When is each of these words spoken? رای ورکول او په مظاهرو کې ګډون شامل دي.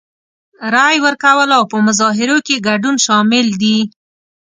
رای 0.73 0.95
ورکول 1.05 1.49
او 1.57 1.63
په 1.71 1.77
مظاهرو 1.87 2.37
کې 2.47 2.63
ګډون 2.67 2.95
شامل 3.05 3.47
دي. 3.61 3.77